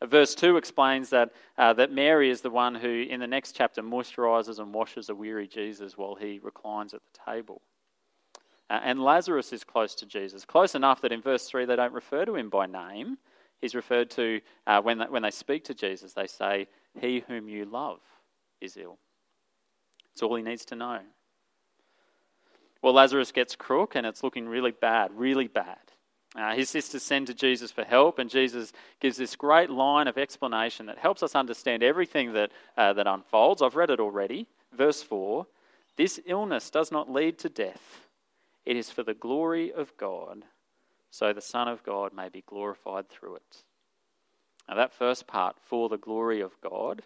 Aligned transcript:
Uh, 0.00 0.06
verse 0.06 0.34
2 0.34 0.56
explains 0.56 1.10
that, 1.10 1.32
uh, 1.58 1.72
that 1.72 1.92
Mary 1.92 2.30
is 2.30 2.40
the 2.40 2.50
one 2.50 2.74
who, 2.74 3.06
in 3.08 3.20
the 3.20 3.26
next 3.26 3.52
chapter, 3.52 3.82
moisturizes 3.82 4.58
and 4.58 4.72
washes 4.72 5.08
a 5.08 5.14
weary 5.14 5.46
Jesus 5.46 5.96
while 5.96 6.14
he 6.14 6.40
reclines 6.42 6.94
at 6.94 7.00
the 7.00 7.32
table. 7.32 7.62
Uh, 8.68 8.80
and 8.82 9.02
Lazarus 9.02 9.52
is 9.52 9.64
close 9.64 9.94
to 9.94 10.06
Jesus, 10.06 10.44
close 10.44 10.74
enough 10.74 11.00
that 11.02 11.12
in 11.12 11.22
verse 11.22 11.46
3 11.46 11.64
they 11.64 11.76
don't 11.76 11.92
refer 11.92 12.24
to 12.24 12.36
him 12.36 12.50
by 12.50 12.66
name. 12.66 13.16
He's 13.60 13.74
referred 13.74 14.10
to, 14.10 14.40
uh, 14.66 14.82
when, 14.82 14.98
they, 14.98 15.06
when 15.06 15.22
they 15.22 15.30
speak 15.30 15.64
to 15.64 15.74
Jesus, 15.74 16.12
they 16.12 16.26
say, 16.26 16.66
He 17.00 17.24
whom 17.26 17.48
you 17.48 17.64
love 17.64 18.00
is 18.60 18.76
ill. 18.76 18.98
It's 20.12 20.22
all 20.22 20.36
he 20.36 20.42
needs 20.42 20.64
to 20.66 20.74
know. 20.74 21.00
Well, 22.82 22.94
Lazarus 22.94 23.32
gets 23.32 23.56
crook 23.56 23.94
and 23.94 24.06
it's 24.06 24.22
looking 24.22 24.48
really 24.48 24.70
bad, 24.72 25.10
really 25.14 25.48
bad. 25.48 25.85
Uh, 26.36 26.54
his 26.54 26.68
sisters 26.68 27.02
send 27.02 27.26
to 27.26 27.34
Jesus 27.34 27.72
for 27.72 27.82
help, 27.82 28.18
and 28.18 28.28
Jesus 28.28 28.72
gives 29.00 29.16
this 29.16 29.36
great 29.36 29.70
line 29.70 30.06
of 30.06 30.18
explanation 30.18 30.84
that 30.86 30.98
helps 30.98 31.22
us 31.22 31.34
understand 31.34 31.82
everything 31.82 32.34
that, 32.34 32.52
uh, 32.76 32.92
that 32.92 33.06
unfolds. 33.06 33.62
I've 33.62 33.76
read 33.76 33.90
it 33.90 34.00
already. 34.00 34.46
Verse 34.72 35.02
4 35.02 35.46
This 35.96 36.20
illness 36.26 36.68
does 36.68 36.92
not 36.92 37.10
lead 37.10 37.38
to 37.38 37.48
death, 37.48 38.06
it 38.66 38.76
is 38.76 38.90
for 38.90 39.02
the 39.02 39.14
glory 39.14 39.72
of 39.72 39.96
God, 39.96 40.44
so 41.10 41.32
the 41.32 41.40
Son 41.40 41.68
of 41.68 41.82
God 41.82 42.12
may 42.12 42.28
be 42.28 42.44
glorified 42.46 43.08
through 43.08 43.36
it. 43.36 43.62
Now, 44.68 44.74
that 44.74 44.92
first 44.92 45.26
part, 45.26 45.56
for 45.64 45.88
the 45.88 45.96
glory 45.96 46.42
of 46.42 46.60
God, 46.60 47.02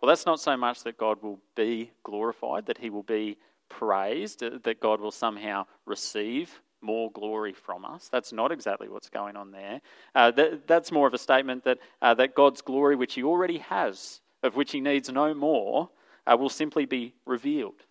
well, 0.00 0.08
that's 0.08 0.26
not 0.26 0.40
so 0.40 0.56
much 0.56 0.82
that 0.82 0.98
God 0.98 1.22
will 1.22 1.38
be 1.54 1.92
glorified, 2.02 2.66
that 2.66 2.78
he 2.78 2.90
will 2.90 3.04
be 3.04 3.36
praised, 3.68 4.40
that 4.40 4.80
God 4.80 5.00
will 5.00 5.12
somehow 5.12 5.66
receive 5.86 6.60
more 6.82 7.10
glory 7.12 7.52
from 7.52 7.84
us. 7.84 8.08
That's 8.08 8.32
not 8.32 8.52
exactly 8.52 8.88
what's 8.88 9.08
going 9.08 9.36
on 9.36 9.50
there. 9.52 9.80
Uh, 10.14 10.30
that, 10.32 10.66
that's 10.66 10.92
more 10.92 11.06
of 11.06 11.14
a 11.14 11.18
statement 11.18 11.64
that, 11.64 11.78
uh, 12.00 12.14
that 12.14 12.34
God's 12.34 12.60
glory, 12.60 12.96
which 12.96 13.14
He 13.14 13.22
already 13.22 13.58
has, 13.58 14.20
of 14.42 14.56
which 14.56 14.72
He 14.72 14.80
needs 14.80 15.08
no 15.08 15.34
more, 15.34 15.90
uh, 16.26 16.36
will 16.36 16.48
simply 16.48 16.84
be 16.84 17.14
revealed. 17.26 17.84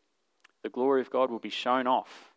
The 0.63 0.69
glory 0.69 1.01
of 1.01 1.09
God 1.09 1.31
will 1.31 1.39
be 1.39 1.49
shown 1.49 1.87
off. 1.87 2.31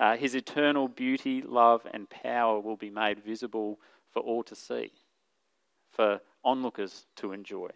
Uh, 0.00 0.16
his 0.16 0.34
eternal 0.34 0.88
beauty, 0.88 1.42
love, 1.42 1.86
and 1.92 2.10
power 2.10 2.58
will 2.60 2.76
be 2.76 2.90
made 2.90 3.22
visible 3.24 3.78
for 4.12 4.20
all 4.20 4.42
to 4.42 4.54
see, 4.54 4.90
for 5.92 6.20
onlookers 6.44 7.06
to 7.16 7.32
enjoy. 7.32 7.70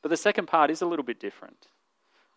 But 0.00 0.10
the 0.10 0.16
second 0.16 0.46
part 0.46 0.70
is 0.70 0.80
a 0.80 0.86
little 0.86 1.04
bit 1.04 1.18
different. 1.18 1.66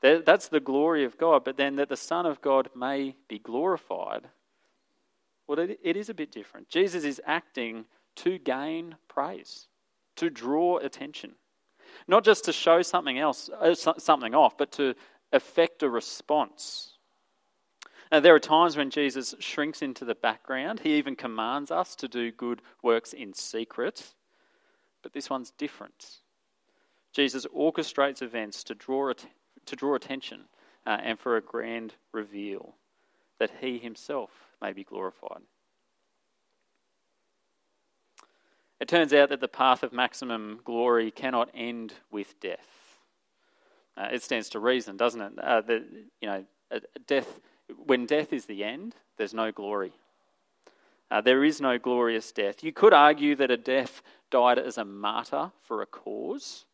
That's 0.01 0.47
the 0.47 0.59
glory 0.59 1.03
of 1.03 1.17
God, 1.17 1.43
but 1.43 1.57
then 1.57 1.75
that 1.75 1.89
the 1.89 1.95
Son 1.95 2.25
of 2.25 2.41
God 2.41 2.69
may 2.75 3.15
be 3.27 3.37
glorified. 3.37 4.27
Well, 5.47 5.59
it 5.59 5.95
is 5.97 6.09
a 6.09 6.13
bit 6.13 6.31
different. 6.31 6.69
Jesus 6.69 7.03
is 7.03 7.21
acting 7.25 7.85
to 8.15 8.39
gain 8.39 8.95
praise, 9.07 9.67
to 10.15 10.29
draw 10.29 10.77
attention. 10.77 11.33
Not 12.07 12.23
just 12.23 12.45
to 12.45 12.53
show 12.53 12.81
something 12.81 13.19
else, 13.19 13.49
uh, 13.49 13.75
something 13.75 14.33
off, 14.33 14.57
but 14.57 14.71
to 14.73 14.95
effect 15.31 15.83
a 15.83 15.89
response. 15.89 16.93
Now, 18.11 18.21
there 18.21 18.33
are 18.33 18.39
times 18.39 18.75
when 18.75 18.89
Jesus 18.89 19.35
shrinks 19.39 19.81
into 19.81 20.03
the 20.03 20.15
background. 20.15 20.79
He 20.79 20.95
even 20.95 21.15
commands 21.15 21.69
us 21.69 21.95
to 21.97 22.07
do 22.07 22.31
good 22.31 22.61
works 22.81 23.13
in 23.13 23.33
secret. 23.33 24.13
But 25.03 25.13
this 25.13 25.29
one's 25.29 25.51
different. 25.51 26.17
Jesus 27.13 27.45
orchestrates 27.55 28.21
events 28.21 28.63
to 28.65 28.75
draw 28.75 29.09
attention 29.09 29.40
to 29.65 29.75
draw 29.75 29.95
attention 29.95 30.45
uh, 30.85 30.97
and 31.01 31.19
for 31.19 31.37
a 31.37 31.41
grand 31.41 31.95
reveal, 32.11 32.75
that 33.39 33.51
he 33.61 33.77
himself 33.77 34.31
may 34.61 34.73
be 34.73 34.83
glorified. 34.83 35.41
It 38.79 38.87
turns 38.87 39.13
out 39.13 39.29
that 39.29 39.41
the 39.41 39.47
path 39.47 39.83
of 39.83 39.93
maximum 39.93 40.59
glory 40.63 41.11
cannot 41.11 41.49
end 41.53 41.93
with 42.09 42.39
death. 42.39 42.97
Uh, 43.95 44.07
it 44.11 44.23
stands 44.23 44.49
to 44.49 44.59
reason, 44.59 44.97
doesn't 44.97 45.21
it? 45.21 45.33
Uh, 45.37 45.61
that 45.61 45.83
you 46.19 46.27
know, 46.27 46.45
death. 47.05 47.39
When 47.85 48.05
death 48.05 48.33
is 48.33 48.45
the 48.45 48.63
end, 48.63 48.95
there's 49.17 49.33
no 49.33 49.51
glory. 49.51 49.93
Uh, 51.11 51.21
there 51.21 51.43
is 51.43 51.61
no 51.61 51.77
glorious 51.77 52.31
death. 52.31 52.63
You 52.63 52.71
could 52.71 52.93
argue 52.93 53.35
that 53.35 53.51
a 53.51 53.57
death 53.57 54.01
died 54.29 54.57
as 54.57 54.77
a 54.77 54.85
martyr 54.85 55.51
for 55.61 55.81
a 55.81 55.85
cause, 55.85 56.65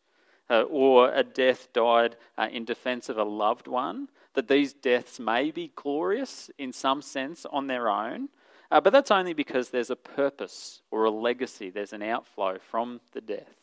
uh, 0.49 0.61
or 0.63 1.11
a 1.13 1.23
death 1.23 1.71
died 1.73 2.15
uh, 2.37 2.47
in 2.51 2.65
defense 2.65 3.09
of 3.09 3.17
a 3.17 3.23
loved 3.23 3.67
one, 3.67 4.09
that 4.33 4.47
these 4.47 4.73
deaths 4.73 5.19
may 5.19 5.51
be 5.51 5.71
glorious 5.75 6.49
in 6.57 6.71
some 6.71 7.01
sense 7.01 7.45
on 7.51 7.67
their 7.67 7.89
own, 7.89 8.29
uh, 8.69 8.81
but 8.81 8.91
that's 8.91 9.11
only 9.11 9.33
because 9.33 9.69
there's 9.69 9.89
a 9.89 9.95
purpose 9.95 10.81
or 10.91 11.05
a 11.05 11.11
legacy, 11.11 11.69
there's 11.69 11.93
an 11.93 12.03
outflow 12.03 12.57
from 12.59 12.99
the 13.13 13.21
death, 13.21 13.55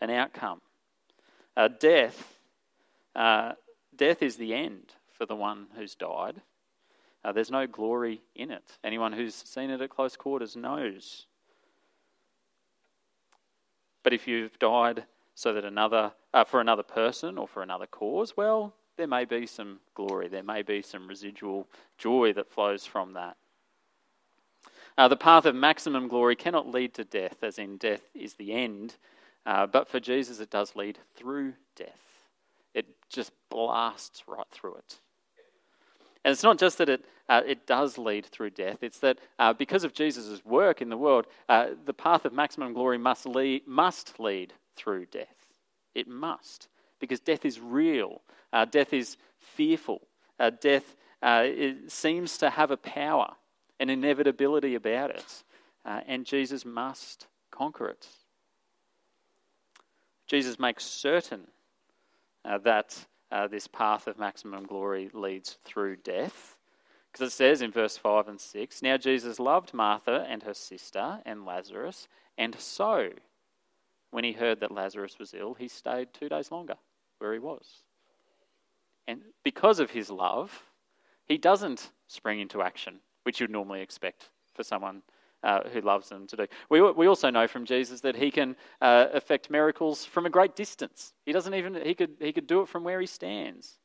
an 0.00 0.10
outcome. 0.10 0.60
Uh, 1.56 1.68
death, 1.68 2.38
uh, 3.16 3.52
death 3.96 4.22
is 4.22 4.36
the 4.36 4.54
end 4.54 4.94
for 5.16 5.26
the 5.26 5.36
one 5.36 5.66
who's 5.76 5.94
died. 5.94 6.40
Uh, 7.24 7.32
there's 7.32 7.50
no 7.50 7.66
glory 7.66 8.22
in 8.36 8.50
it. 8.50 8.78
Anyone 8.84 9.12
who's 9.12 9.34
seen 9.34 9.70
it 9.70 9.80
at 9.80 9.90
close 9.90 10.16
quarters 10.16 10.56
knows. 10.56 11.26
But 14.04 14.12
if 14.12 14.28
you've 14.28 14.58
died 14.58 15.04
so 15.38 15.52
that 15.52 15.64
another, 15.64 16.10
uh, 16.34 16.42
for 16.42 16.60
another 16.60 16.82
person 16.82 17.38
or 17.38 17.46
for 17.46 17.62
another 17.62 17.86
cause, 17.86 18.36
well, 18.36 18.74
there 18.96 19.06
may 19.06 19.24
be 19.24 19.46
some 19.46 19.78
glory, 19.94 20.26
there 20.26 20.42
may 20.42 20.62
be 20.62 20.82
some 20.82 21.06
residual 21.06 21.68
joy 21.96 22.32
that 22.32 22.50
flows 22.50 22.84
from 22.84 23.12
that. 23.12 23.36
Uh, 24.98 25.06
the 25.06 25.16
path 25.16 25.44
of 25.44 25.54
maximum 25.54 26.08
glory 26.08 26.34
cannot 26.34 26.68
lead 26.68 26.92
to 26.92 27.04
death, 27.04 27.36
as 27.44 27.56
in 27.56 27.76
death 27.76 28.00
is 28.16 28.34
the 28.34 28.52
end, 28.52 28.96
uh, 29.46 29.64
but 29.64 29.86
for 29.86 30.00
Jesus 30.00 30.40
it 30.40 30.50
does 30.50 30.74
lead 30.74 30.98
through 31.14 31.52
death. 31.76 32.26
It 32.74 32.86
just 33.08 33.30
blasts 33.48 34.24
right 34.26 34.44
through 34.50 34.74
it. 34.74 34.96
And 36.24 36.32
it's 36.32 36.42
not 36.42 36.58
just 36.58 36.78
that 36.78 36.88
it, 36.88 37.04
uh, 37.28 37.42
it 37.46 37.64
does 37.64 37.96
lead 37.96 38.26
through 38.26 38.50
death, 38.50 38.78
it's 38.82 38.98
that 38.98 39.18
uh, 39.38 39.52
because 39.52 39.84
of 39.84 39.94
Jesus' 39.94 40.44
work 40.44 40.82
in 40.82 40.88
the 40.88 40.96
world, 40.96 41.28
uh, 41.48 41.68
the 41.86 41.94
path 41.94 42.24
of 42.24 42.32
maximum 42.32 42.72
glory 42.72 42.98
must 42.98 43.24
lead, 43.24 43.68
must 43.68 44.18
lead 44.18 44.52
through 44.78 45.06
death. 45.06 45.26
It 45.94 46.08
must, 46.08 46.68
because 47.00 47.20
death 47.20 47.44
is 47.44 47.60
real. 47.60 48.22
Uh, 48.52 48.64
death 48.64 48.92
is 48.92 49.16
fearful. 49.38 50.02
Uh, 50.38 50.50
death 50.50 50.94
uh, 51.22 51.48
seems 51.88 52.38
to 52.38 52.50
have 52.50 52.70
a 52.70 52.76
power, 52.76 53.32
an 53.80 53.90
inevitability 53.90 54.74
about 54.74 55.10
it. 55.10 55.42
Uh, 55.84 56.00
and 56.06 56.24
Jesus 56.24 56.64
must 56.64 57.26
conquer 57.50 57.88
it. 57.88 58.06
Jesus 60.26 60.58
makes 60.58 60.84
certain 60.84 61.48
uh, 62.44 62.58
that 62.58 63.06
uh, 63.32 63.46
this 63.46 63.66
path 63.66 64.06
of 64.06 64.18
maximum 64.18 64.64
glory 64.64 65.10
leads 65.12 65.58
through 65.64 65.96
death. 65.96 66.56
Because 67.10 67.32
it 67.32 67.34
says 67.34 67.62
in 67.62 67.72
verse 67.72 67.96
5 67.96 68.28
and 68.28 68.40
6 68.40 68.82
Now 68.82 68.96
Jesus 68.96 69.40
loved 69.40 69.74
Martha 69.74 70.26
and 70.28 70.42
her 70.42 70.54
sister 70.54 71.20
and 71.24 71.44
Lazarus, 71.44 72.08
and 72.36 72.54
so 72.58 73.10
when 74.10 74.24
he 74.24 74.32
heard 74.32 74.60
that 74.60 74.72
Lazarus 74.72 75.18
was 75.18 75.34
ill, 75.34 75.54
he 75.54 75.68
stayed 75.68 76.08
two 76.12 76.28
days 76.28 76.50
longer 76.50 76.74
where 77.18 77.32
he 77.32 77.38
was. 77.38 77.82
And 79.06 79.22
because 79.42 79.80
of 79.80 79.90
his 79.90 80.10
love, 80.10 80.62
he 81.26 81.38
doesn't 81.38 81.90
spring 82.06 82.40
into 82.40 82.62
action, 82.62 83.00
which 83.24 83.40
you'd 83.40 83.50
normally 83.50 83.80
expect 83.80 84.30
for 84.54 84.62
someone 84.62 85.02
uh, 85.42 85.60
who 85.72 85.80
loves 85.80 86.08
them 86.08 86.26
to 86.26 86.36
do. 86.36 86.46
We, 86.68 86.80
we 86.80 87.06
also 87.06 87.30
know 87.30 87.46
from 87.46 87.64
Jesus 87.64 88.00
that 88.00 88.16
he 88.16 88.30
can 88.30 88.56
uh, 88.80 89.06
effect 89.12 89.50
miracles 89.50 90.04
from 90.04 90.26
a 90.26 90.30
great 90.30 90.56
distance. 90.56 91.12
He 91.24 91.32
doesn't 91.32 91.54
even, 91.54 91.74
he 91.74 91.94
could, 91.94 92.16
he 92.20 92.32
could 92.32 92.46
do 92.46 92.62
it 92.62 92.68
from 92.68 92.84
where 92.84 93.00
he 93.00 93.06
stands. 93.06 93.78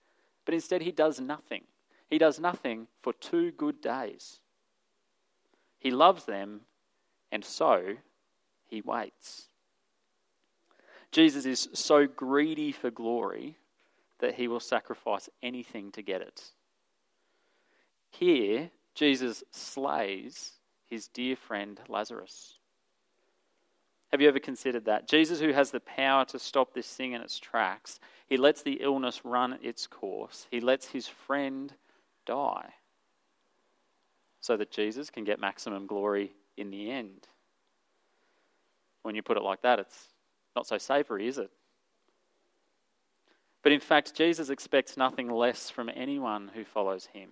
But 0.45 0.53
instead, 0.53 0.81
he 0.81 0.91
does 0.91 1.19
nothing. 1.19 1.63
He 2.09 2.17
does 2.17 2.39
nothing 2.39 2.87
for 3.01 3.13
two 3.13 3.51
good 3.51 3.81
days. 3.81 4.39
He 5.79 5.91
loves 5.91 6.25
them, 6.25 6.61
and 7.31 7.43
so 7.43 7.95
he 8.65 8.81
waits. 8.81 9.47
Jesus 11.13 11.45
is 11.45 11.69
so 11.73 12.07
greedy 12.07 12.71
for 12.71 12.89
glory 12.89 13.55
that 14.19 14.33
he 14.33 14.47
will 14.47 14.59
sacrifice 14.59 15.29
anything 15.43 15.91
to 15.91 16.01
get 16.01 16.21
it. 16.21 16.41
Here, 18.09 18.71
Jesus 18.95 19.43
slays 19.51 20.53
his 20.89 21.07
dear 21.07 21.35
friend 21.35 21.79
Lazarus. 21.87 22.57
Have 24.11 24.21
you 24.21 24.27
ever 24.27 24.39
considered 24.39 24.85
that? 24.85 25.07
Jesus, 25.07 25.39
who 25.39 25.53
has 25.53 25.69
the 25.69 25.79
power 25.81 26.25
to 26.25 26.39
stop 26.39 26.73
this 26.73 26.87
thing 26.87 27.13
in 27.13 27.21
its 27.21 27.39
tracks, 27.39 27.99
he 28.27 28.37
lets 28.37 28.63
the 28.63 28.79
illness 28.81 29.21
run 29.23 29.59
its 29.61 29.85
course. 29.85 30.47
He 30.49 30.61
lets 30.61 30.87
his 30.87 31.07
friend 31.07 31.73
die 32.25 32.73
so 34.41 34.57
that 34.57 34.71
Jesus 34.71 35.11
can 35.11 35.23
get 35.23 35.39
maximum 35.39 35.85
glory 35.85 36.33
in 36.57 36.71
the 36.71 36.89
end. 36.89 37.27
When 39.03 39.13
you 39.13 39.21
put 39.21 39.37
it 39.37 39.43
like 39.43 39.61
that, 39.61 39.79
it's 39.79 40.07
not 40.55 40.67
so 40.67 40.77
savory, 40.77 41.27
is 41.27 41.37
it? 41.37 41.51
But 43.61 43.71
in 43.71 43.79
fact, 43.79 44.13
Jesus 44.13 44.49
expects 44.49 44.97
nothing 44.97 45.29
less 45.29 45.69
from 45.69 45.89
anyone 45.93 46.51
who 46.53 46.65
follows 46.65 47.07
him. 47.13 47.29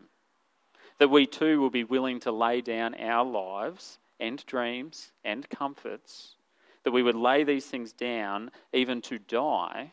That 0.97 1.09
we 1.09 1.25
too 1.25 1.59
will 1.59 1.69
be 1.69 1.83
willing 1.83 2.19
to 2.21 2.31
lay 2.31 2.61
down 2.61 2.95
our 2.95 3.25
lives 3.25 3.99
and 4.19 4.45
dreams 4.45 5.11
and 5.25 5.49
comforts 5.49 6.35
that 6.83 6.91
we 6.91 7.03
would 7.03 7.15
lay 7.15 7.43
these 7.43 7.65
things 7.65 7.93
down, 7.93 8.51
even 8.73 9.01
to 9.01 9.19
die, 9.19 9.91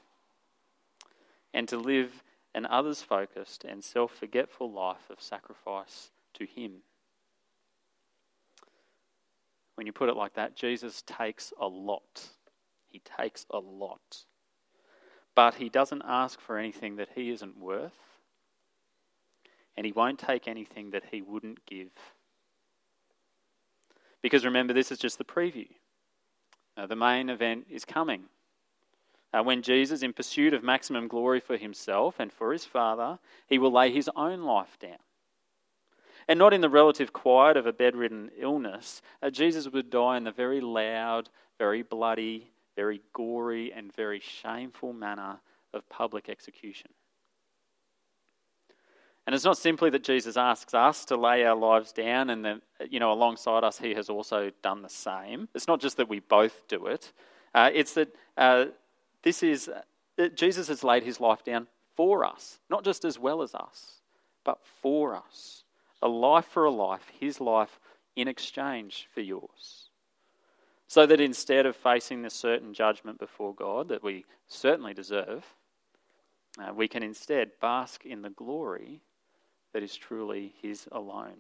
and 1.53 1.69
to 1.69 1.79
live 1.79 2.23
an 2.55 2.67
others 2.67 3.03
focused 3.03 3.65
and 3.65 3.85
self 3.85 4.13
forgetful 4.13 4.71
life 4.71 5.11
of 5.11 5.21
sacrifice 5.21 6.11
to 6.35 6.47
Him. 6.47 6.77
When 9.75 9.87
you 9.87 9.93
put 9.93 10.09
it 10.09 10.17
like 10.17 10.35
that, 10.35 10.57
Jesus 10.57 11.03
takes 11.07 11.53
a 11.61 11.67
lot. 11.67 12.29
He 12.88 13.00
takes 13.19 13.46
a 13.50 13.58
lot. 13.58 14.25
But 15.35 15.55
He 15.55 15.69
doesn't 15.69 16.02
ask 16.05 16.40
for 16.40 16.58
anything 16.58 16.96
that 16.96 17.11
He 17.14 17.31
isn't 17.31 17.58
worth, 17.58 17.99
and 19.76 19.87
He 19.87 19.93
won't 19.93 20.19
take 20.19 20.49
anything 20.49 20.90
that 20.90 21.05
He 21.11 21.23
wouldn't 21.23 21.64
give. 21.67 21.93
Because 24.23 24.44
remember, 24.44 24.73
this 24.73 24.90
is 24.90 24.99
just 24.99 25.19
the 25.19 25.25
preview. 25.25 25.69
The 26.76 26.96
main 26.96 27.29
event 27.29 27.67
is 27.70 27.85
coming. 27.85 28.25
Uh, 29.32 29.43
when 29.43 29.62
Jesus, 29.62 30.02
in 30.02 30.12
pursuit 30.12 30.55
of 30.55 30.62
maximum 30.62 31.06
glory 31.08 31.40
for 31.40 31.56
himself 31.56 32.17
and 32.19 32.32
for 32.32 32.52
his 32.52 32.64
Father, 32.64 33.19
he 33.46 33.58
will 33.58 33.73
lay 33.73 33.93
his 33.93 34.08
own 34.17 34.43
life 34.43 34.79
down. 34.81 34.99
And 36.29 36.38
not 36.38 36.55
in 36.55 36.61
the 36.61 36.69
relative 36.69 37.12
quiet 37.12 37.56
of 37.56 37.67
a 37.67 37.73
bedridden 37.73 38.31
illness, 38.38 39.02
uh, 39.23 39.31
Jesus 39.31 39.69
would 39.69 39.90
die 39.90 40.17
in 40.17 40.25
the 40.25 40.32
very 40.32 40.61
loud, 40.61 41.29
very 41.58 41.82
bloody, 41.82 42.50
very 42.79 43.01
gory, 43.13 43.73
and 43.73 43.93
very 43.93 44.21
shameful 44.21 44.93
manner 44.93 45.41
of 45.75 45.89
public 45.89 46.29
execution. 46.29 46.89
And 49.27 49.35
it's 49.35 49.45
not 49.45 49.59
simply 49.59 49.91
that 49.91 50.05
Jesus 50.05 50.37
asks 50.37 50.75
us 50.75 51.05
to 51.07 51.17
lay 51.17 51.45
our 51.45 51.57
lives 51.57 51.91
down 51.91 52.31
and 52.31 52.45
that, 52.45 52.61
you 52.89 53.01
know, 53.01 53.13
alongside 53.13 53.65
us, 53.65 53.79
he 53.79 53.95
has 53.95 54.09
also 54.09 54.53
done 54.63 54.83
the 54.83 54.89
same. 54.89 55.49
It's 55.57 55.67
not 55.67 55.81
just 55.81 55.97
that 55.97 56.09
we 56.09 56.21
both 56.21 56.69
do 56.69 56.87
it, 56.87 57.13
uh, 57.53 57.71
it's 57.75 57.95
that 57.95 58.15
uh, 58.37 58.67
this 59.25 59.43
is, 59.43 59.69
uh, 59.69 60.29
Jesus 60.37 60.69
has 60.69 60.85
laid 60.85 61.03
his 61.03 61.19
life 61.19 61.43
down 61.43 61.67
for 61.97 62.25
us, 62.25 62.61
not 62.71 62.85
just 62.85 63.05
as 63.05 63.19
well 63.19 63.43
as 63.43 63.57
us, 63.57 64.03
but 64.45 64.61
for 64.81 65.17
us. 65.17 65.65
A 66.01 66.09
life 66.09 66.47
for 66.47 66.65
a 66.65 66.71
life, 66.71 67.11
his 67.19 67.41
life 67.41 67.81
in 68.15 68.29
exchange 68.29 69.09
for 69.13 69.21
yours. 69.21 69.88
So 70.88 71.05
that 71.05 71.20
instead 71.20 71.67
of 71.67 71.76
facing 71.76 72.23
the 72.23 72.31
certain 72.31 72.73
judgment 72.73 73.19
before 73.19 73.55
God 73.55 73.88
that 73.88 74.02
we 74.02 74.25
certainly 74.46 74.94
deserve, 74.94 75.44
uh, 76.58 76.73
we 76.75 76.88
can 76.88 77.02
instead 77.02 77.50
bask 77.61 78.06
in 78.06 78.23
the 78.23 78.31
glory 78.31 79.02
that 79.75 79.82
is 79.82 79.94
truly 79.94 80.55
His 80.62 80.88
alone. 80.90 81.37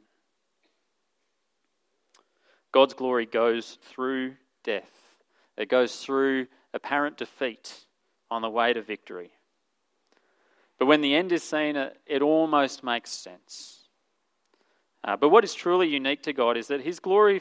God's 2.72 2.92
glory 2.92 3.24
goes 3.24 3.78
through 3.82 4.34
death, 4.62 4.92
it 5.56 5.70
goes 5.70 5.96
through 5.96 6.46
apparent 6.74 7.16
defeat 7.16 7.86
on 8.30 8.42
the 8.42 8.50
way 8.50 8.74
to 8.74 8.82
victory. 8.82 9.30
But 10.78 10.86
when 10.86 11.00
the 11.00 11.14
end 11.14 11.32
is 11.32 11.42
seen, 11.42 11.76
it 12.06 12.22
almost 12.22 12.84
makes 12.84 13.10
sense. 13.10 13.88
Uh, 15.02 15.16
but 15.16 15.30
what 15.30 15.42
is 15.42 15.54
truly 15.54 15.88
unique 15.88 16.22
to 16.24 16.32
God 16.32 16.56
is 16.56 16.68
that 16.68 16.82
His 16.82 17.00
glory, 17.00 17.40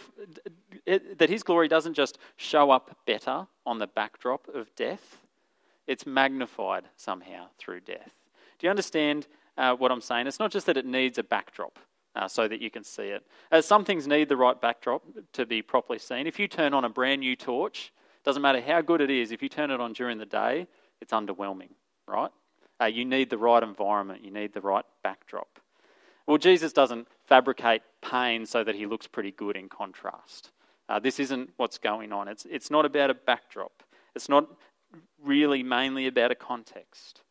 that 0.88 1.30
His 1.30 1.44
glory 1.44 1.68
doesn't 1.68 1.94
just 1.94 2.18
show 2.38 2.72
up 2.72 2.96
better 3.06 3.48
on 3.66 3.80
the 3.80 3.88
backdrop 3.88 4.48
of 4.54 4.74
death; 4.76 5.26
it's 5.86 6.06
magnified 6.06 6.86
somehow 6.96 7.48
through 7.58 7.82
death. 7.82 8.12
Do 8.60 8.66
you 8.66 8.72
understand 8.72 9.28
uh, 9.58 9.76
what 9.76 9.92
I'm 9.92 10.02
saying. 10.02 10.28
It's 10.28 10.40
not 10.40 10.52
just 10.52 10.66
that 10.68 10.78
it 10.78 10.86
needs 10.86 11.18
a 11.18 11.24
backdrop 11.24 11.80
uh, 12.16 12.28
so 12.28 12.48
that 12.48 12.62
you 12.62 12.70
can 12.70 12.84
see 12.84 13.08
it. 13.08 13.26
Uh, 13.52 13.62
some 13.62 13.84
things 13.84 14.08
need 14.08 14.30
the 14.30 14.38
right 14.38 14.60
backdrop 14.60 15.04
to 15.34 15.46
be 15.46 15.62
properly 15.62 16.00
seen. 16.00 16.28
If 16.28 16.40
you 16.40 16.48
turn 16.48 16.74
on 16.74 16.86
a 16.86 16.90
brand 16.90 17.22
new 17.22 17.36
torch, 17.36 17.92
doesn't 18.24 18.42
matter 18.42 18.62
how 18.62 18.82
good 18.82 19.02
it 19.02 19.10
is, 19.10 19.32
if 19.32 19.42
you 19.42 19.50
turn 19.50 19.72
it 19.72 19.80
on 19.80 19.94
during 19.94 20.18
the 20.18 20.26
day, 20.26 20.68
it's 21.02 21.14
underwhelming, 21.14 21.70
right? 22.08 22.32
Uh, 22.80 22.86
you 22.86 23.06
need 23.06 23.30
the 23.30 23.38
right 23.38 23.64
environment, 23.64 24.24
you 24.24 24.32
need 24.32 24.54
the 24.54 24.62
right 24.62 24.86
backdrop. 25.04 25.60
Well, 26.28 26.38
Jesus 26.38 26.74
doesn't 26.74 27.08
fabricate 27.26 27.82
pain 28.02 28.46
so 28.46 28.64
that 28.64 28.76
he 28.76 28.86
looks 28.86 29.08
pretty 29.08 29.32
good 29.32 29.56
in 29.56 29.70
contrast. 29.70 30.52
Uh, 30.90 31.00
this 31.00 31.20
isn't 31.20 31.50
what's 31.58 31.78
going 31.78 32.14
on. 32.14 32.28
It's, 32.28 32.46
it's 32.50 32.72
not 32.72 32.86
about 32.86 33.10
a 33.10 33.14
backdrop, 33.14 33.84
it's 34.16 34.30
not 34.30 34.48
really 35.24 35.64
mainly 35.64 36.08
about 36.08 36.32
a 36.32 36.36
context. 36.36 37.22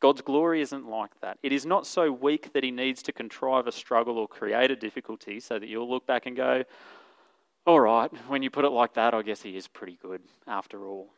God's 0.00 0.22
glory 0.22 0.60
isn't 0.62 0.88
like 0.88 1.20
that. 1.20 1.38
It 1.44 1.52
is 1.52 1.64
not 1.64 1.86
so 1.86 2.10
weak 2.10 2.52
that 2.54 2.64
he 2.64 2.72
needs 2.72 3.04
to 3.04 3.12
contrive 3.12 3.68
a 3.68 3.72
struggle 3.72 4.18
or 4.18 4.26
create 4.26 4.72
a 4.72 4.74
difficulty 4.74 5.38
so 5.38 5.60
that 5.60 5.68
you'll 5.68 5.88
look 5.88 6.08
back 6.08 6.26
and 6.26 6.34
go, 6.34 6.64
all 7.66 7.78
right, 7.78 8.10
when 8.26 8.42
you 8.42 8.50
put 8.50 8.64
it 8.64 8.70
like 8.70 8.94
that, 8.94 9.14
I 9.14 9.22
guess 9.22 9.42
he 9.42 9.56
is 9.56 9.68
pretty 9.68 9.96
good 10.02 10.22
after 10.48 10.88
all. 10.88 11.10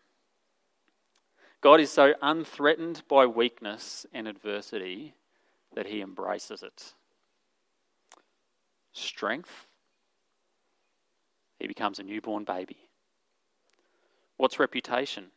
God 1.62 1.80
is 1.80 1.90
so 1.90 2.12
unthreatened 2.20 3.02
by 3.08 3.24
weakness 3.24 4.04
and 4.12 4.28
adversity 4.28 5.14
that 5.74 5.86
he 5.86 6.02
embraces 6.02 6.62
it. 6.62 6.92
Strength, 8.92 9.66
he 11.64 11.68
becomes 11.68 11.98
a 11.98 12.02
newborn 12.02 12.44
baby. 12.44 12.76
What's 14.36 14.58
reputation? 14.58 15.28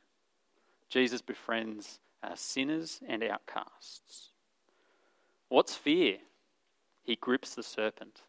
Jesus 0.89 1.21
befriends 1.21 1.99
uh, 2.21 2.35
sinners 2.35 2.99
and 3.07 3.23
outcasts. 3.23 4.31
What's 5.47 5.73
fear? 5.73 6.17
He 7.03 7.15
grips 7.15 7.55
the 7.55 7.63
serpent. 7.63 8.23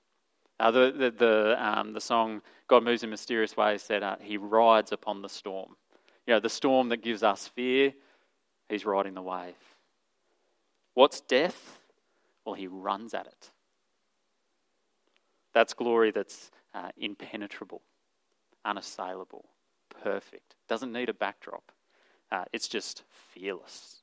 Uh, 0.60 0.70
the 0.70 0.92
the 0.96 1.10
the, 1.10 1.56
um, 1.58 1.92
the 1.92 2.00
song 2.00 2.40
"God 2.68 2.84
Moves 2.84 3.02
in 3.02 3.10
Mysterious 3.10 3.56
Ways" 3.56 3.82
said 3.82 4.04
uh, 4.04 4.14
he 4.20 4.36
rides 4.36 4.92
upon 4.92 5.20
the 5.20 5.28
storm. 5.28 5.74
You 6.28 6.34
know, 6.34 6.40
the 6.40 6.48
storm 6.48 6.90
that 6.90 7.02
gives 7.02 7.24
us 7.24 7.48
fear, 7.48 7.92
he's 8.68 8.86
riding 8.86 9.14
the 9.14 9.22
wave. 9.22 9.54
What's 10.94 11.20
death? 11.22 11.80
Well, 12.44 12.54
he 12.54 12.68
runs 12.68 13.12
at 13.12 13.26
it. 13.26 13.50
That's 15.52 15.74
glory 15.74 16.12
that's 16.12 16.52
uh, 16.74 16.90
impenetrable, 16.96 17.82
unassailable, 18.64 19.46
perfect. 20.02 20.56
Doesn't 20.68 20.92
need 20.92 21.08
a 21.08 21.14
backdrop. 21.14 21.72
Uh, 22.30 22.44
it's 22.52 22.68
just 22.68 23.04
fearless. 23.10 24.02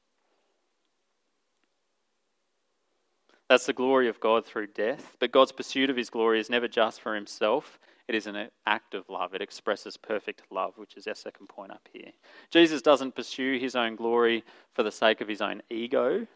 That's 3.49 3.67
the 3.67 3.73
glory 3.73 4.07
of 4.07 4.19
God 4.19 4.45
through 4.45 4.67
death. 4.67 5.15
But 5.19 5.31
God's 5.31 5.51
pursuit 5.51 5.89
of 5.89 5.97
his 5.97 6.09
glory 6.09 6.39
is 6.39 6.49
never 6.49 6.67
just 6.67 7.01
for 7.01 7.13
himself, 7.13 7.79
it 8.07 8.13
is 8.15 8.27
an 8.27 8.49
act 8.67 8.93
of 8.93 9.09
love. 9.09 9.33
It 9.33 9.41
expresses 9.41 9.97
perfect 9.97 10.43
love, 10.51 10.77
which 10.77 10.95
is 10.95 11.07
our 11.07 11.15
second 11.15 11.47
point 11.47 11.71
up 11.71 11.87
here. 11.91 12.11
Jesus 12.51 12.81
doesn't 12.81 13.15
pursue 13.15 13.57
his 13.57 13.75
own 13.75 13.95
glory 13.95 14.43
for 14.73 14.83
the 14.83 14.91
sake 14.91 15.21
of 15.21 15.27
his 15.27 15.41
own 15.41 15.61
ego. 15.69 16.27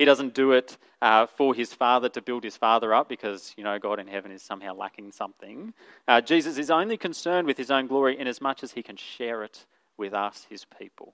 He 0.00 0.06
doesn't 0.06 0.32
do 0.32 0.52
it 0.52 0.78
uh, 1.02 1.26
for 1.26 1.54
his 1.54 1.74
father 1.74 2.08
to 2.08 2.22
build 2.22 2.42
his 2.42 2.56
father 2.56 2.94
up 2.94 3.06
because, 3.06 3.52
you 3.58 3.64
know, 3.64 3.78
God 3.78 4.00
in 4.00 4.06
heaven 4.06 4.32
is 4.32 4.40
somehow 4.40 4.74
lacking 4.74 5.12
something. 5.12 5.74
Uh, 6.08 6.22
Jesus 6.22 6.56
is 6.56 6.70
only 6.70 6.96
concerned 6.96 7.46
with 7.46 7.58
his 7.58 7.70
own 7.70 7.86
glory 7.86 8.18
in 8.18 8.26
as 8.26 8.40
much 8.40 8.62
as 8.62 8.72
he 8.72 8.82
can 8.82 8.96
share 8.96 9.42
it 9.42 9.66
with 9.98 10.14
us, 10.14 10.46
his 10.48 10.64
people, 10.64 11.12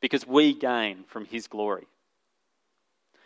because 0.00 0.26
we 0.26 0.54
gain 0.54 1.04
from 1.06 1.24
his 1.24 1.46
glory. 1.46 1.86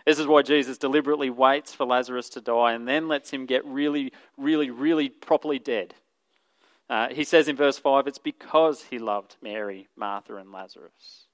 This 0.04 0.18
is 0.18 0.26
why 0.26 0.42
Jesus 0.42 0.76
deliberately 0.76 1.30
waits 1.30 1.72
for 1.72 1.86
Lazarus 1.86 2.28
to 2.28 2.42
die 2.42 2.74
and 2.74 2.86
then 2.86 3.08
lets 3.08 3.30
him 3.30 3.46
get 3.46 3.64
really, 3.64 4.12
really, 4.36 4.68
really 4.68 5.08
properly 5.08 5.58
dead. 5.58 5.94
Uh, 6.90 7.08
he 7.08 7.24
says 7.24 7.48
in 7.48 7.56
verse 7.56 7.78
5 7.78 8.06
it's 8.06 8.18
because 8.18 8.82
he 8.82 8.98
loved 8.98 9.36
Mary, 9.40 9.88
Martha, 9.96 10.36
and 10.36 10.52
Lazarus. 10.52 11.24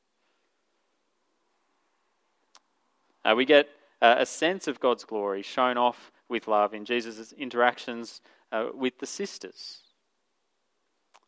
Uh, 3.26 3.34
we 3.34 3.44
get 3.44 3.68
uh, 4.00 4.16
a 4.18 4.26
sense 4.26 4.68
of 4.68 4.78
God's 4.78 5.04
glory 5.04 5.42
shown 5.42 5.76
off 5.76 6.12
with 6.28 6.46
love 6.46 6.74
in 6.74 6.84
Jesus' 6.84 7.32
interactions 7.32 8.20
uh, 8.52 8.68
with 8.72 8.98
the 9.00 9.06
sisters. 9.06 9.80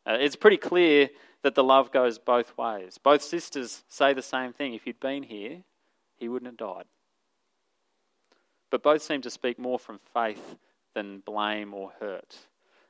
Uh, 0.07 0.17
it's 0.21 0.37
pretty 0.37 0.57
clear 0.57 1.09
that 1.43 1.57
the 1.57 1.65
love 1.65 1.91
goes 1.91 2.19
both 2.19 2.57
ways. 2.57 2.99
Both 2.99 3.23
sisters 3.23 3.83
say 3.89 4.13
the 4.13 4.23
same 4.23 4.53
thing. 4.53 4.75
If 4.75 4.87
you'd 4.87 5.01
been 5.01 5.25
here, 5.25 5.59
he 6.17 6.29
wouldn't 6.29 6.49
have 6.49 6.57
died. 6.57 6.85
But 8.71 8.83
both 8.83 9.03
seem 9.03 9.23
to 9.23 9.31
speak 9.31 9.59
more 9.59 9.79
from 9.79 9.99
faith 10.15 10.57
than 10.95 11.21
blame 11.27 11.75
or 11.75 11.93
hurt. 11.99 12.37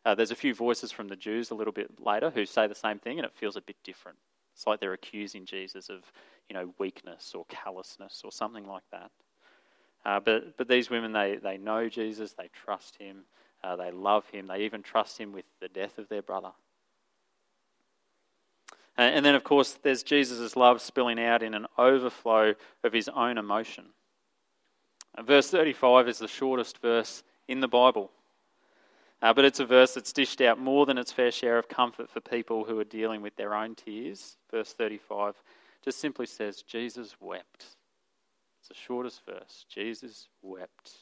Uh, 0.05 0.15
there's 0.15 0.31
a 0.31 0.37
few 0.37 0.55
voices 0.55 0.93
from 0.93 1.09
the 1.09 1.17
Jews 1.17 1.51
a 1.51 1.55
little 1.55 1.73
bit 1.73 1.99
later 1.99 2.31
who 2.31 2.45
say 2.45 2.67
the 2.67 2.75
same 2.75 2.99
thing, 2.99 3.19
and 3.19 3.27
it 3.27 3.33
feels 3.35 3.57
a 3.57 3.63
bit 3.63 3.77
different. 3.85 4.19
It's 4.59 4.67
like 4.67 4.81
they're 4.81 4.93
accusing 4.93 5.47
Jesus 5.47 5.89
of, 5.89 6.01
you 6.49 6.55
know, 6.55 6.75
weakness 6.79 7.33
or 7.33 7.45
callousness 7.49 8.23
or 8.25 8.33
something 8.33 8.67
like 8.67 8.83
that. 8.91 9.13
Uh, 10.05 10.19
but 10.19 10.57
but 10.57 10.67
these 10.67 10.91
women, 10.91 11.13
they 11.13 11.39
they 11.41 11.59
know 11.59 11.89
Jesus, 11.89 12.33
they 12.33 12.49
trust 12.65 12.97
him, 12.97 13.19
uh, 13.63 13.77
they 13.77 13.93
love 13.93 14.29
him, 14.31 14.49
they 14.49 14.65
even 14.65 14.83
trust 14.83 15.17
him 15.17 15.31
with 15.31 15.45
the 15.61 15.69
death 15.69 15.97
of 15.99 16.09
their 16.09 16.23
brother. 16.23 16.51
And 18.97 19.25
then, 19.25 19.37
of 19.37 19.45
course, 19.45 19.79
there's 19.81 20.03
Jesus' 20.03 20.57
love 20.57 20.83
spilling 20.83 21.21
out 21.21 21.45
in 21.45 21.55
an 21.55 21.67
overflow 21.79 22.57
of 22.83 22.93
his 22.93 23.09
own 23.09 23.39
emotion. 23.39 23.85
Verse 25.25 25.53
35 25.53 26.09
is 26.09 26.19
the 26.19 26.27
shortest 26.27 26.79
verse 26.79 27.23
in 27.47 27.61
the 27.61 27.69
Bible. 27.69 28.11
Uh, 29.21 29.33
but 29.33 29.45
it's 29.45 29.61
a 29.61 29.67
verse 29.67 29.95
that's 29.95 30.13
dished 30.13 30.41
out 30.41 30.59
more 30.59 30.87
than 30.87 30.99
its 30.99 31.11
fair 31.11 31.33
share 31.33 31.59
of 31.59 31.69
comfort 31.69 32.09
for 32.09 32.21
people 32.21 32.65
who 32.65 32.79
are 32.79 32.85
dealing 32.85 33.21
with 33.21 33.35
their 33.37 33.55
own 33.55 33.75
tears. 33.75 34.37
Verse 34.51 34.73
35 34.73 35.35
just 35.85 36.01
simply 36.01 36.27
says, 36.27 36.63
Jesus 36.63 37.17
wept. 37.21 37.65
It's 38.61 38.69
the 38.69 38.75
shortest 38.75 39.23
verse. 39.25 39.65
Jesus 39.69 40.29
wept. 40.43 40.93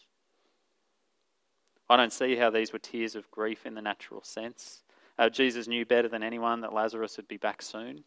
I 1.88 1.96
don't 1.96 2.12
see 2.12 2.36
how 2.36 2.50
these 2.50 2.72
were 2.72 2.78
tears 2.78 3.16
of 3.16 3.30
grief 3.30 3.64
in 3.64 3.74
the 3.74 3.82
natural 3.82 4.22
sense. 4.22 4.82
Uh, 5.18 5.28
Jesus 5.28 5.66
knew 5.66 5.86
better 5.86 6.08
than 6.08 6.22
anyone 6.22 6.60
that 6.60 6.74
Lazarus 6.74 7.16
would 7.16 7.28
be 7.28 7.36
back 7.36 7.62
soon. 7.62 8.04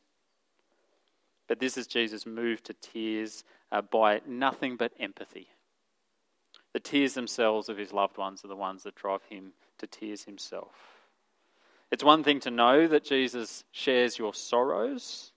But 1.47 1.59
this 1.59 1.77
is 1.77 1.87
Jesus 1.87 2.25
moved 2.25 2.65
to 2.65 2.73
tears 2.75 3.43
uh, 3.71 3.81
by 3.81 4.21
nothing 4.27 4.75
but 4.77 4.93
empathy. 4.99 5.47
The 6.73 6.79
tears 6.79 7.15
themselves 7.15 7.69
of 7.69 7.77
his 7.77 7.91
loved 7.91 8.17
ones 8.17 8.45
are 8.45 8.49
the 8.49 8.55
ones 8.55 8.83
that 8.83 8.95
drive 8.95 9.23
him 9.23 9.53
to 9.79 9.87
tears 9.87 10.23
himself. 10.23 10.75
It's 11.91 12.03
one 12.03 12.23
thing 12.23 12.39
to 12.41 12.51
know 12.51 12.87
that 12.87 13.03
Jesus 13.03 13.63
shares 13.71 14.19
your 14.19 14.33
sorrows, 14.33 15.31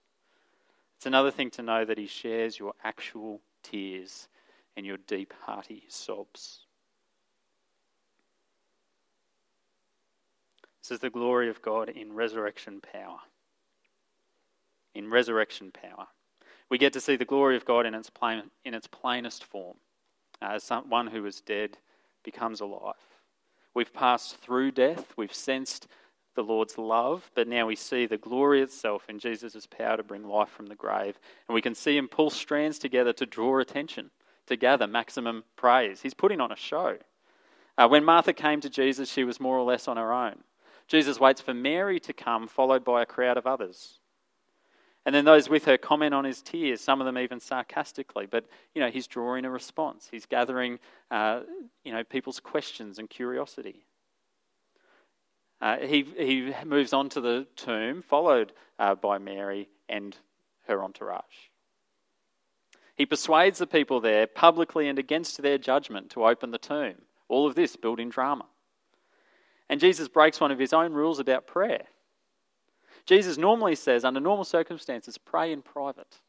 it's 1.02 1.06
another 1.08 1.32
thing 1.32 1.50
to 1.50 1.62
know 1.62 1.84
that 1.84 1.98
he 1.98 2.06
shares 2.06 2.60
your 2.60 2.74
actual 2.84 3.40
tears 3.64 4.28
and 4.76 4.86
your 4.86 4.98
deep, 5.08 5.34
hearty 5.40 5.82
sobs. 5.88 6.60
This 10.80 10.92
is 10.92 11.00
the 11.00 11.10
glory 11.10 11.48
of 11.48 11.60
God 11.60 11.88
in 11.88 12.12
resurrection 12.12 12.80
power. 12.80 13.18
In 14.94 15.10
resurrection 15.10 15.72
power. 15.72 16.06
We 16.70 16.78
get 16.78 16.92
to 16.92 17.00
see 17.00 17.16
the 17.16 17.24
glory 17.24 17.56
of 17.56 17.64
God 17.64 17.84
in 17.84 17.94
its, 17.94 18.08
plain, 18.08 18.44
in 18.64 18.72
its 18.72 18.86
plainest 18.86 19.42
form, 19.42 19.78
as 20.40 20.70
one 20.88 21.08
who 21.08 21.26
is 21.26 21.40
dead 21.40 21.78
becomes 22.22 22.60
alive. 22.60 22.94
We've 23.74 23.92
passed 23.92 24.36
through 24.36 24.72
death, 24.72 25.14
we've 25.16 25.34
sensed 25.34 25.86
the 26.34 26.42
Lord's 26.42 26.78
love, 26.78 27.30
but 27.34 27.48
now 27.48 27.66
we 27.66 27.76
see 27.76 28.06
the 28.06 28.16
glory 28.16 28.62
itself 28.62 29.04
in 29.08 29.18
Jesus' 29.18 29.66
power 29.66 29.96
to 29.96 30.02
bring 30.02 30.24
life 30.24 30.48
from 30.48 30.66
the 30.66 30.74
grave. 30.74 31.18
And 31.46 31.54
we 31.54 31.62
can 31.62 31.74
see 31.74 31.96
him 31.96 32.08
pull 32.08 32.30
strands 32.30 32.78
together 32.78 33.12
to 33.14 33.26
draw 33.26 33.58
attention, 33.58 34.10
to 34.46 34.56
gather 34.56 34.86
maximum 34.86 35.44
praise. 35.56 36.00
He's 36.00 36.14
putting 36.14 36.40
on 36.40 36.52
a 36.52 36.56
show. 36.56 36.96
Uh, 37.76 37.88
when 37.88 38.04
Martha 38.04 38.32
came 38.32 38.60
to 38.60 38.70
Jesus, 38.70 39.10
she 39.10 39.24
was 39.24 39.40
more 39.40 39.56
or 39.58 39.64
less 39.64 39.88
on 39.88 39.96
her 39.96 40.12
own. 40.12 40.44
Jesus 40.88 41.20
waits 41.20 41.40
for 41.40 41.54
Mary 41.54 41.98
to 42.00 42.12
come, 42.12 42.46
followed 42.46 42.84
by 42.84 43.02
a 43.02 43.06
crowd 43.06 43.36
of 43.36 43.46
others. 43.46 43.98
And 45.04 45.14
then 45.14 45.24
those 45.24 45.48
with 45.48 45.64
her 45.64 45.76
comment 45.76 46.14
on 46.14 46.24
his 46.24 46.42
tears, 46.42 46.80
some 46.80 47.00
of 47.00 47.06
them 47.06 47.18
even 47.18 47.40
sarcastically. 47.40 48.26
But, 48.26 48.46
you 48.74 48.80
know, 48.80 48.88
he's 48.88 49.08
drawing 49.08 49.44
a 49.44 49.50
response. 49.50 50.08
He's 50.10 50.26
gathering, 50.26 50.78
uh, 51.10 51.40
you 51.84 51.92
know, 51.92 52.04
people's 52.04 52.38
questions 52.38 52.98
and 52.98 53.10
curiosity. 53.10 53.84
Uh, 55.60 55.78
he, 55.78 56.06
he 56.16 56.52
moves 56.64 56.92
on 56.92 57.08
to 57.10 57.20
the 57.20 57.46
tomb, 57.56 58.02
followed 58.02 58.52
uh, 58.78 58.94
by 58.94 59.18
Mary 59.18 59.68
and 59.88 60.16
her 60.66 60.82
entourage. 60.82 61.22
He 62.94 63.06
persuades 63.06 63.58
the 63.58 63.66
people 63.66 64.00
there, 64.00 64.26
publicly 64.26 64.88
and 64.88 64.98
against 64.98 65.42
their 65.42 65.58
judgment, 65.58 66.10
to 66.10 66.26
open 66.26 66.50
the 66.50 66.58
tomb. 66.58 66.96
All 67.28 67.46
of 67.46 67.54
this 67.54 67.74
building 67.74 68.10
drama. 68.10 68.44
And 69.68 69.80
Jesus 69.80 70.08
breaks 70.08 70.40
one 70.40 70.50
of 70.50 70.58
his 70.58 70.72
own 70.72 70.92
rules 70.92 71.18
about 71.18 71.46
prayer. 71.46 71.86
Jesus 73.06 73.36
normally 73.36 73.74
says, 73.74 74.04
under 74.04 74.20
normal 74.20 74.44
circumstances, 74.44 75.18
pray 75.18 75.52
in 75.52 75.62
private. 75.62 76.20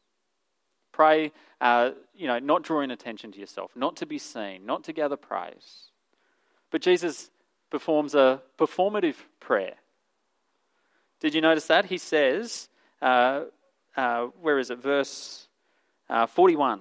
Pray, 0.92 1.32
uh, 1.60 1.90
you 2.14 2.26
know, 2.26 2.38
not 2.38 2.62
drawing 2.62 2.90
attention 2.90 3.32
to 3.32 3.40
yourself, 3.40 3.72
not 3.74 3.96
to 3.96 4.06
be 4.06 4.18
seen, 4.18 4.64
not 4.64 4.84
to 4.84 4.92
gather 4.92 5.16
praise. 5.16 5.90
But 6.70 6.82
Jesus 6.82 7.30
performs 7.70 8.14
a 8.14 8.42
performative 8.58 9.16
prayer. 9.40 9.74
Did 11.20 11.34
you 11.34 11.40
notice 11.40 11.66
that? 11.66 11.86
He 11.86 11.98
says, 11.98 12.68
uh, 13.00 13.44
uh, 13.96 14.26
where 14.40 14.58
is 14.58 14.70
it? 14.70 14.78
Verse 14.78 15.48
uh, 16.08 16.26
41. 16.26 16.80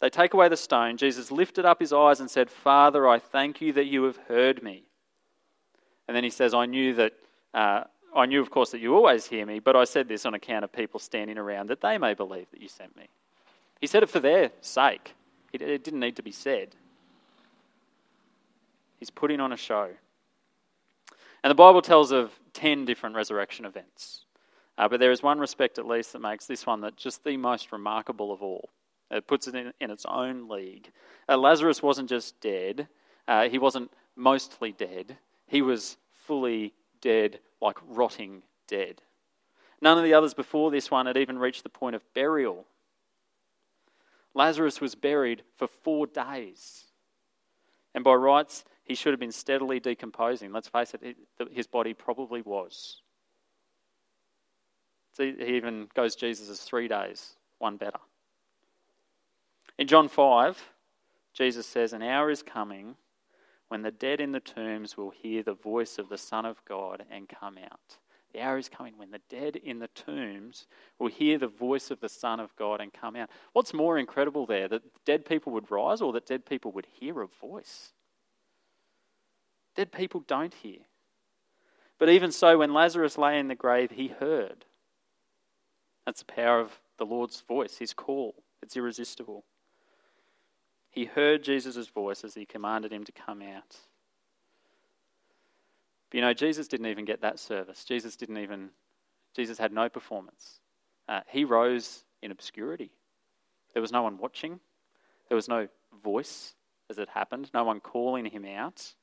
They 0.00 0.10
take 0.10 0.34
away 0.34 0.48
the 0.48 0.56
stone. 0.56 0.96
Jesus 0.96 1.30
lifted 1.30 1.64
up 1.64 1.80
his 1.80 1.92
eyes 1.92 2.20
and 2.20 2.30
said, 2.30 2.50
Father, 2.50 3.08
I 3.08 3.18
thank 3.18 3.60
you 3.60 3.72
that 3.72 3.86
you 3.86 4.04
have 4.04 4.16
heard 4.28 4.62
me. 4.62 4.84
And 6.06 6.16
then 6.16 6.24
he 6.24 6.30
says, 6.30 6.54
I 6.54 6.66
knew 6.66 6.94
that, 6.94 7.12
uh, 7.52 7.84
I 8.14 8.26
knew, 8.26 8.40
of 8.40 8.50
course, 8.50 8.70
that 8.70 8.80
you 8.80 8.94
always 8.94 9.26
hear 9.26 9.44
me, 9.44 9.58
but 9.58 9.76
I 9.76 9.84
said 9.84 10.08
this 10.08 10.24
on 10.26 10.34
account 10.34 10.64
of 10.64 10.72
people 10.72 10.98
standing 10.98 11.38
around 11.38 11.68
that 11.68 11.80
they 11.80 11.98
may 11.98 12.14
believe 12.14 12.50
that 12.50 12.60
you 12.62 12.68
sent 12.68 12.96
me. 12.96 13.08
He 13.80 13.86
said 13.86 14.02
it 14.02 14.08
for 14.08 14.20
their 14.20 14.50
sake, 14.60 15.14
it, 15.52 15.84
didn't 15.84 16.00
need 16.00 16.16
to 16.16 16.22
be 16.22 16.32
said. 16.32 16.74
He's 18.98 19.10
putting 19.10 19.40
on 19.40 19.52
a 19.52 19.56
show. 19.56 19.90
And 21.44 21.50
the 21.50 21.54
Bible 21.54 21.82
tells 21.82 22.10
of 22.10 22.32
10 22.54 22.84
different 22.84 23.14
resurrection 23.14 23.64
events. 23.64 24.24
Uh, 24.76 24.88
but 24.88 25.00
there 25.00 25.12
is 25.12 25.22
one 25.22 25.38
respect, 25.38 25.78
at 25.78 25.86
least, 25.86 26.12
that 26.12 26.20
makes 26.20 26.46
this 26.46 26.66
one 26.66 26.80
that 26.80 26.96
just 26.96 27.24
the 27.24 27.36
most 27.36 27.72
remarkable 27.72 28.32
of 28.32 28.42
all. 28.42 28.70
It 29.10 29.26
puts 29.26 29.48
it 29.48 29.54
in, 29.54 29.72
in 29.80 29.90
its 29.90 30.04
own 30.06 30.48
league. 30.48 30.90
Uh, 31.28 31.36
Lazarus 31.36 31.82
wasn't 31.82 32.08
just 32.08 32.40
dead, 32.40 32.88
uh, 33.26 33.48
he 33.48 33.58
wasn't 33.58 33.90
mostly 34.16 34.72
dead. 34.72 35.16
He 35.46 35.62
was 35.62 35.96
fully 36.26 36.74
dead, 37.00 37.40
like 37.60 37.78
rotting 37.86 38.42
dead. 38.66 39.02
None 39.80 39.98
of 39.98 40.04
the 40.04 40.14
others 40.14 40.34
before 40.34 40.70
this 40.70 40.90
one 40.90 41.06
had 41.06 41.16
even 41.16 41.38
reached 41.38 41.62
the 41.62 41.68
point 41.68 41.96
of 41.96 42.02
burial. 42.14 42.66
Lazarus 44.34 44.80
was 44.80 44.94
buried 44.94 45.42
for 45.56 45.66
four 45.66 46.06
days. 46.06 46.84
And 47.94 48.04
by 48.04 48.14
rights, 48.14 48.64
he 48.84 48.94
should 48.94 49.12
have 49.12 49.20
been 49.20 49.32
steadily 49.32 49.80
decomposing. 49.80 50.52
Let's 50.52 50.68
face 50.68 50.94
it, 50.94 51.16
his 51.52 51.66
body 51.66 51.94
probably 51.94 52.42
was. 52.42 53.02
he 55.16 55.34
even 55.40 55.88
goes 55.94 56.16
Jesus 56.16 56.48
as 56.48 56.60
three 56.60 56.88
days, 56.88 57.34
one 57.58 57.76
better. 57.76 57.98
In 59.78 59.86
John 59.86 60.08
5, 60.08 60.60
Jesus 61.34 61.66
says, 61.66 61.92
An 61.92 62.02
hour 62.02 62.30
is 62.30 62.42
coming 62.42 62.96
when 63.68 63.82
the 63.82 63.90
dead 63.90 64.20
in 64.20 64.32
the 64.32 64.40
tombs 64.40 64.96
will 64.96 65.10
hear 65.10 65.42
the 65.42 65.54
voice 65.54 65.98
of 65.98 66.08
the 66.08 66.18
Son 66.18 66.44
of 66.44 66.64
God 66.64 67.04
and 67.10 67.28
come 67.28 67.58
out. 67.58 67.98
The 68.32 68.40
hour 68.40 68.58
is 68.58 68.68
coming 68.68 68.98
when 68.98 69.10
the 69.10 69.20
dead 69.30 69.56
in 69.56 69.78
the 69.78 69.88
tombs 69.88 70.66
will 70.98 71.08
hear 71.08 71.38
the 71.38 71.48
voice 71.48 71.90
of 71.90 72.00
the 72.00 72.08
Son 72.08 72.40
of 72.40 72.54
God 72.56 72.80
and 72.80 72.92
come 72.92 73.16
out. 73.16 73.30
What's 73.52 73.72
more 73.72 73.98
incredible 73.98 74.46
there, 74.46 74.68
that 74.68 74.82
dead 75.04 75.24
people 75.24 75.52
would 75.52 75.70
rise 75.70 76.00
or 76.00 76.12
that 76.12 76.26
dead 76.26 76.44
people 76.44 76.70
would 76.72 76.86
hear 77.00 77.22
a 77.22 77.26
voice? 77.26 77.92
Dead 79.76 79.92
people 79.92 80.24
don't 80.26 80.54
hear. 80.54 80.80
But 81.98 82.10
even 82.10 82.32
so, 82.32 82.58
when 82.58 82.74
Lazarus 82.74 83.18
lay 83.18 83.38
in 83.38 83.48
the 83.48 83.54
grave, 83.54 83.92
he 83.92 84.08
heard. 84.08 84.66
That's 86.04 86.20
the 86.20 86.32
power 86.32 86.60
of 86.60 86.80
the 86.98 87.06
Lord's 87.06 87.40
voice, 87.40 87.78
his 87.78 87.92
call. 87.92 88.34
It's 88.62 88.76
irresistible. 88.76 89.44
He 90.98 91.04
heard 91.04 91.44
Jesus' 91.44 91.86
voice 91.86 92.24
as 92.24 92.34
he 92.34 92.44
commanded 92.44 92.92
him 92.92 93.04
to 93.04 93.12
come 93.12 93.40
out. 93.40 93.76
But 96.10 96.16
you 96.16 96.20
know, 96.20 96.34
Jesus 96.34 96.66
didn't 96.66 96.86
even 96.86 97.04
get 97.04 97.20
that 97.20 97.38
service. 97.38 97.84
Jesus 97.84 98.16
didn't 98.16 98.38
even, 98.38 98.70
Jesus 99.32 99.58
had 99.58 99.72
no 99.72 99.88
performance. 99.88 100.58
Uh, 101.08 101.20
he 101.28 101.44
rose 101.44 102.02
in 102.20 102.32
obscurity. 102.32 102.90
There 103.74 103.80
was 103.80 103.92
no 103.92 104.02
one 104.02 104.18
watching, 104.18 104.58
there 105.28 105.36
was 105.36 105.46
no 105.46 105.68
voice 106.02 106.56
as 106.90 106.98
it 106.98 107.08
happened, 107.08 107.48
no 107.54 107.62
one 107.62 107.78
calling 107.78 108.24
him 108.24 108.44
out. 108.44 108.94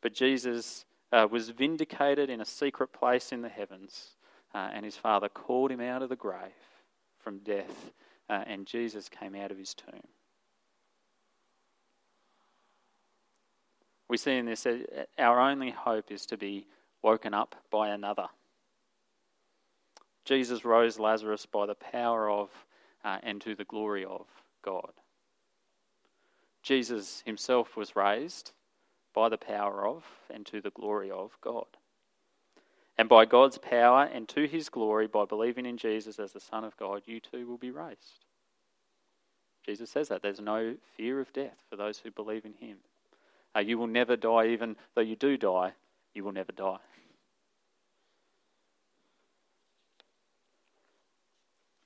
But 0.00 0.14
Jesus 0.14 0.86
uh, 1.12 1.28
was 1.30 1.50
vindicated 1.50 2.30
in 2.30 2.40
a 2.40 2.46
secret 2.46 2.94
place 2.94 3.30
in 3.30 3.42
the 3.42 3.50
heavens, 3.50 4.12
uh, 4.54 4.70
and 4.72 4.86
his 4.86 4.96
Father 4.96 5.28
called 5.28 5.70
him 5.70 5.82
out 5.82 6.00
of 6.00 6.08
the 6.08 6.16
grave 6.16 6.48
from 7.22 7.40
death 7.40 7.92
uh, 8.30 8.44
and 8.46 8.66
Jesus 8.66 9.08
came 9.08 9.34
out 9.34 9.50
of 9.50 9.58
his 9.58 9.74
tomb. 9.74 10.06
We 14.08 14.16
see 14.16 14.36
in 14.36 14.46
this 14.46 14.64
uh, 14.66 14.78
our 15.18 15.40
only 15.40 15.70
hope 15.70 16.10
is 16.10 16.24
to 16.26 16.36
be 16.36 16.66
woken 17.02 17.34
up 17.34 17.56
by 17.70 17.88
another. 17.88 18.28
Jesus 20.24 20.64
rose 20.64 20.98
Lazarus 20.98 21.44
by 21.46 21.66
the 21.66 21.74
power 21.74 22.30
of 22.30 22.50
uh, 23.04 23.18
and 23.22 23.40
to 23.40 23.54
the 23.54 23.64
glory 23.64 24.04
of 24.04 24.26
God. 24.62 24.92
Jesus 26.62 27.22
himself 27.24 27.76
was 27.76 27.96
raised 27.96 28.52
by 29.14 29.28
the 29.28 29.38
power 29.38 29.86
of 29.86 30.04
and 30.32 30.46
to 30.46 30.60
the 30.60 30.70
glory 30.70 31.10
of 31.10 31.36
God. 31.40 31.66
And 33.00 33.08
by 33.08 33.24
God's 33.24 33.56
power 33.56 34.04
and 34.12 34.28
to 34.28 34.46
his 34.46 34.68
glory, 34.68 35.06
by 35.06 35.24
believing 35.24 35.64
in 35.64 35.78
Jesus 35.78 36.18
as 36.18 36.32
the 36.32 36.38
Son 36.38 36.64
of 36.64 36.76
God, 36.76 37.00
you 37.06 37.18
too 37.18 37.46
will 37.46 37.56
be 37.56 37.70
raised. 37.70 38.26
Jesus 39.64 39.88
says 39.88 40.08
that. 40.08 40.20
There's 40.20 40.38
no 40.38 40.74
fear 40.98 41.18
of 41.18 41.32
death 41.32 41.56
for 41.70 41.76
those 41.76 41.96
who 41.96 42.10
believe 42.10 42.44
in 42.44 42.52
him. 42.52 42.76
Uh, 43.56 43.60
you 43.60 43.78
will 43.78 43.86
never 43.86 44.16
die, 44.16 44.48
even 44.48 44.76
though 44.94 45.00
you 45.00 45.16
do 45.16 45.38
die, 45.38 45.72
you 46.12 46.24
will 46.24 46.32
never 46.32 46.52
die. 46.52 46.76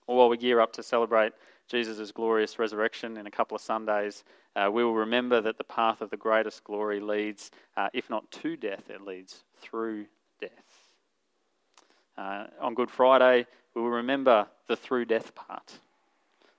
or 0.09 0.17
while 0.17 0.29
we 0.29 0.37
gear 0.37 0.59
up 0.59 0.73
to 0.73 0.83
celebrate 0.83 1.33
Jesus' 1.69 2.11
glorious 2.11 2.59
resurrection 2.59 3.19
in 3.19 3.29
a 3.29 3.31
couple 3.31 3.55
of 3.55 3.63
Sundays, 3.63 4.25
uh, 4.57 4.69
we 4.69 4.83
will 4.83 4.97
remember 4.97 5.41
that 5.41 5.59
the 5.59 5.65
path 5.65 6.01
of 6.01 6.11
the 6.11 6.17
greatest 6.17 6.65
glory 6.65 6.99
leads, 6.99 7.53
uh, 7.77 7.89
if 7.95 8.11
not 8.11 8.29
to 8.33 8.57
death, 8.57 8.91
it 8.91 9.01
leads 9.01 9.45
through 9.61 10.07
death. 10.41 10.84
Uh, 12.17 12.47
on 12.61 12.75
Good 12.75 12.91
Friday, 12.91 13.47
we 13.75 13.83
will 13.83 13.91
remember 13.91 14.47
the 14.69 14.77
through 14.77 15.07
death 15.07 15.35
part. 15.35 15.79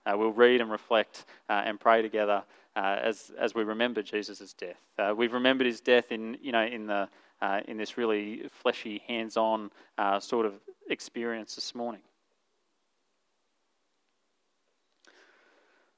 Uh, 0.05 0.17
we'll 0.17 0.31
read 0.31 0.61
and 0.61 0.69
reflect 0.69 1.25
uh, 1.49 1.63
and 1.65 1.79
pray 1.79 2.01
together 2.01 2.43
uh, 2.75 2.97
as, 3.01 3.31
as 3.39 3.55
we 3.55 3.63
remember 3.63 4.03
Jesus' 4.03 4.53
death. 4.53 5.15
we've 5.15 5.33
remembered 5.33 5.65
his 5.65 5.79
death 5.79 6.11
in, 6.11 6.37
you 6.41 6.51
know, 6.51 6.63
in, 6.63 6.87
the, 6.87 7.07
in 7.67 7.77
this 7.77 7.97
really 7.97 8.43
fleshy, 8.51 9.01
hands 9.07 9.37
on 9.37 9.71
sort 10.19 10.45
of 10.45 10.53
experience 10.89 11.55
this 11.55 11.73
morning. 11.73 12.01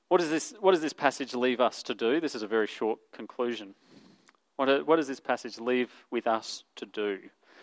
What, 0.08 0.22
is 0.22 0.30
this, 0.30 0.54
what 0.62 0.72
does 0.72 0.82
this 0.82 0.94
passage 0.94 1.34
leave 1.34 1.60
us 1.60 1.84
to 1.84 1.94
do? 1.94 2.22
This 2.22 2.36
is 2.36 2.44
a 2.44 2.48
very 2.48 2.68
short 2.68 3.00
conclusion. 3.12 3.74
What, 4.56 4.88
what 4.88 4.96
does 4.96 5.08
this 5.08 5.20
passage 5.20 5.60
leave 5.60 5.92
with 6.12 6.28
us 6.28 6.64
to 6.78 6.86
do? 6.86 7.20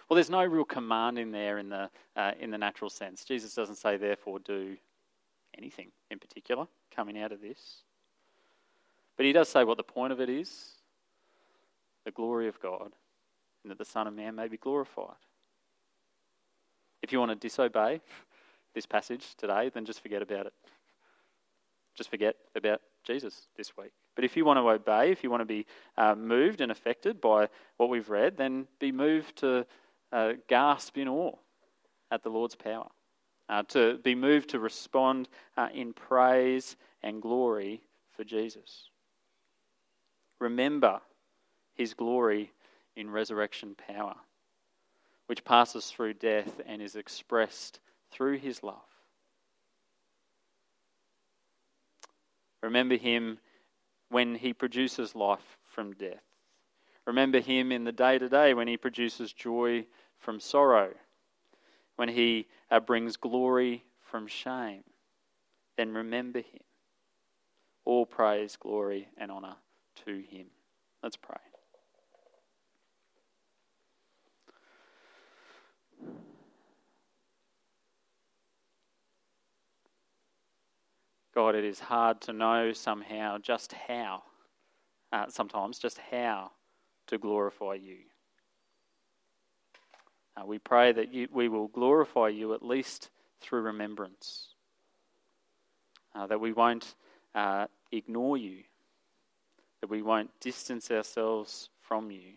Well, 0.08 0.16
there's 0.16 0.30
no 0.30 0.44
real 0.44 0.64
command 0.64 1.18
in 1.18 1.32
there 1.32 1.58
in 1.58 1.68
the, 1.68 1.90
uh, 2.16 2.32
in 2.38 2.50
the 2.50 2.58
natural 2.58 2.90
sense. 2.90 3.24
Jesus 3.24 3.54
doesn't 3.54 3.76
say, 3.76 3.96
therefore, 3.96 4.38
do 4.38 4.76
anything 5.56 5.88
in 6.10 6.18
particular 6.18 6.66
coming 6.94 7.18
out 7.18 7.32
of 7.32 7.40
this. 7.40 7.82
But 9.16 9.26
he 9.26 9.32
does 9.32 9.48
say 9.48 9.64
what 9.64 9.76
the 9.76 9.82
point 9.82 10.12
of 10.12 10.20
it 10.20 10.28
is 10.28 10.70
the 12.04 12.10
glory 12.10 12.48
of 12.48 12.60
God, 12.60 12.92
and 13.62 13.70
that 13.70 13.78
the 13.78 13.84
Son 13.84 14.06
of 14.06 14.12
Man 14.12 14.34
may 14.34 14.46
be 14.46 14.58
glorified. 14.58 15.16
If 17.02 17.12
you 17.12 17.18
want 17.18 17.30
to 17.30 17.34
disobey 17.34 18.02
this 18.74 18.84
passage 18.84 19.34
today, 19.36 19.70
then 19.72 19.86
just 19.86 20.02
forget 20.02 20.20
about 20.20 20.46
it 20.46 20.52
just 21.94 22.10
forget 22.10 22.36
about 22.54 22.80
Jesus 23.04 23.48
this 23.56 23.76
week. 23.76 23.92
But 24.14 24.24
if 24.24 24.36
you 24.36 24.44
want 24.44 24.58
to 24.58 24.68
obey, 24.68 25.10
if 25.10 25.22
you 25.22 25.30
want 25.30 25.40
to 25.40 25.46
be 25.46 25.66
uh, 25.96 26.14
moved 26.14 26.60
and 26.60 26.70
affected 26.70 27.20
by 27.20 27.48
what 27.76 27.88
we've 27.88 28.08
read, 28.08 28.36
then 28.36 28.66
be 28.78 28.92
moved 28.92 29.36
to 29.36 29.66
uh, 30.14 30.34
gasp 30.48 30.96
in 30.96 31.08
awe 31.08 31.36
at 32.10 32.22
the 32.22 32.30
Lord's 32.30 32.54
power, 32.54 32.88
uh, 33.48 33.64
to 33.64 33.98
be 33.98 34.14
moved 34.14 34.50
to 34.50 34.60
respond 34.60 35.28
uh, 35.56 35.68
in 35.74 35.92
praise 35.92 36.76
and 37.02 37.20
glory 37.20 37.82
for 38.16 38.24
Jesus. 38.24 38.88
Remember 40.40 41.00
his 41.74 41.92
glory 41.94 42.52
in 42.96 43.10
resurrection 43.10 43.74
power, 43.74 44.14
which 45.26 45.44
passes 45.44 45.90
through 45.90 46.14
death 46.14 46.60
and 46.64 46.80
is 46.80 46.94
expressed 46.94 47.80
through 48.12 48.38
his 48.38 48.62
love. 48.62 48.76
Remember 52.62 52.96
him 52.96 53.38
when 54.10 54.36
he 54.36 54.52
produces 54.52 55.14
life 55.14 55.58
from 55.74 55.92
death. 55.94 56.22
Remember 57.06 57.40
him 57.40 57.72
in 57.72 57.84
the 57.84 57.92
day 57.92 58.18
to 58.18 58.28
day 58.28 58.54
when 58.54 58.68
he 58.68 58.76
produces 58.76 59.32
joy 59.32 59.84
from 60.24 60.40
sorrow, 60.40 60.88
when 61.96 62.08
he 62.08 62.46
uh, 62.70 62.80
brings 62.80 63.16
glory 63.16 63.84
from 64.00 64.26
shame. 64.26 64.82
Then 65.76 65.92
remember 65.92 66.38
him. 66.38 66.62
All 67.84 68.06
praise, 68.06 68.56
glory, 68.56 69.08
and 69.18 69.30
honour 69.30 69.56
to 70.06 70.22
him. 70.22 70.46
Let's 71.02 71.16
pray. 71.16 71.36
God, 81.34 81.54
it 81.54 81.64
is 81.64 81.80
hard 81.80 82.20
to 82.22 82.32
know 82.32 82.72
somehow 82.72 83.38
just 83.38 83.74
how, 83.74 84.22
uh, 85.12 85.26
sometimes 85.28 85.78
just 85.78 85.98
how 86.10 86.52
to 87.08 87.18
glorify 87.18 87.74
you. 87.74 87.98
Uh, 90.36 90.44
we 90.44 90.58
pray 90.58 90.92
that 90.92 91.12
you, 91.12 91.28
we 91.32 91.48
will 91.48 91.68
glorify 91.68 92.28
you 92.28 92.54
at 92.54 92.62
least 92.64 93.10
through 93.40 93.62
remembrance, 93.62 94.48
uh, 96.14 96.26
that 96.26 96.40
we 96.40 96.52
won't 96.52 96.94
uh, 97.34 97.66
ignore 97.92 98.36
you, 98.36 98.62
that 99.80 99.90
we 99.90 100.02
won't 100.02 100.30
distance 100.40 100.90
ourselves 100.90 101.68
from 101.80 102.10
you, 102.10 102.32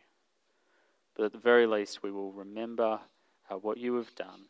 but 1.16 1.26
at 1.26 1.32
the 1.32 1.38
very 1.40 1.66
least 1.66 2.04
we 2.04 2.12
will 2.12 2.32
remember 2.32 3.00
uh, 3.50 3.56
what 3.56 3.78
you 3.78 3.96
have 3.96 4.14
done, 4.16 4.42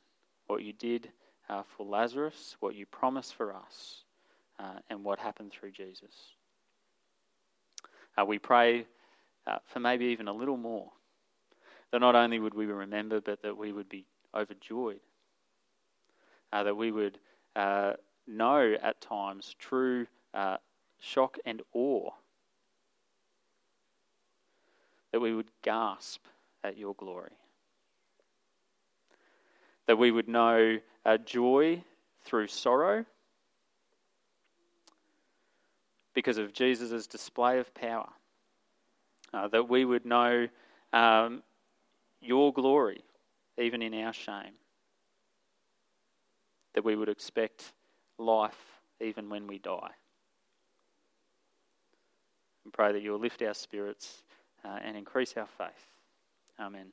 what 0.48 0.64
you 0.64 0.74
did 0.74 1.10
uh, 1.48 1.64
for 1.64 1.86
Lazarus, 1.86 2.58
what 2.60 2.76
you 2.76 2.86
promised 2.86 3.36
for 3.36 3.56
us 3.56 4.04
uh, 4.60 4.80
and 4.90 5.04
what 5.04 5.20
happened 5.20 5.52
through 5.52 5.72
Jesus. 5.72 6.34
We 8.28 8.40
pray 8.40 8.88
for 9.68 9.80
maybe 9.80 10.06
even 10.06 10.28
a 10.28 10.34
little 10.34 10.58
more. 10.58 10.92
That 11.92 12.00
not 12.00 12.16
only 12.16 12.40
would 12.40 12.54
we 12.54 12.66
remember, 12.66 13.22
but 13.22 13.42
that 13.44 13.58
we 13.58 13.72
would 13.72 13.90
be 13.90 14.06
overjoyed. 14.36 15.00
Uh, 16.52 16.64
that 16.64 16.76
we 16.76 16.92
would 16.92 17.20
uh, 17.56 17.94
know 18.28 18.76
at 18.82 19.02
times 19.02 19.56
true 19.60 20.08
uh, 20.34 20.58
shock 21.00 21.38
and 21.46 21.62
awe. 21.74 22.10
That 25.12 25.20
we 25.20 25.34
would 25.34 25.52
gasp 25.62 26.26
at 26.64 26.78
your 26.78 26.94
glory. 26.96 27.32
That 29.88 29.98
we 29.98 30.12
would 30.12 30.28
know 30.28 30.80
joy 31.26 31.82
through 32.24 32.48
sorrow 32.48 33.06
because 36.14 36.38
of 36.38 36.52
Jesus' 36.52 37.08
display 37.08 37.60
of 37.60 37.74
power. 37.74 38.10
Uh, 39.34 39.48
that 39.48 39.70
we 39.70 39.86
would 39.86 40.06
know 40.06 40.48
um, 40.92 41.44
your 42.28 42.54
glory, 42.54 43.04
even 43.58 43.82
in 43.82 43.94
our 43.94 44.14
shame. 44.14 44.54
That 46.76 46.84
we 46.84 46.96
would 46.96 47.10
expect 47.10 47.74
life 48.20 48.82
even 49.00 49.30
when 49.30 49.48
we 49.48 49.58
die. 49.58 49.92
And 52.64 52.74
pray 52.74 52.92
that 52.92 53.02
you 53.02 53.12
will 53.12 53.20
lift 53.20 53.42
our 53.42 53.54
spirits 53.54 54.24
uh, 54.66 54.80
and 54.84 54.98
increase 54.98 55.34
our 55.38 55.48
faith. 55.48 55.88
Amen. 56.60 56.88